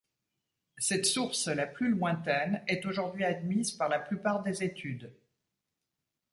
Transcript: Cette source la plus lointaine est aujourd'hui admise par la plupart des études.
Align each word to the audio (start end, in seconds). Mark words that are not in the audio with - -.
Cette 0.79 1.05
source 1.05 1.47
la 1.47 1.67
plus 1.67 1.89
lointaine 1.89 2.63
est 2.65 2.87
aujourd'hui 2.87 3.23
admise 3.23 3.71
par 3.71 3.87
la 3.87 3.99
plupart 3.99 4.41
des 4.41 4.63
études. 4.63 5.13